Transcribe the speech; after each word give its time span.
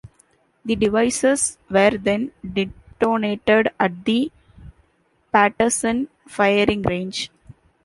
The 0.65 0.75
devices 0.75 1.59
were 1.69 1.91
then 1.91 2.31
detonated 2.41 3.69
at 3.79 4.03
the 4.03 4.31
Paterson 5.31 6.07
firing 6.27 6.81
range. 6.81 7.29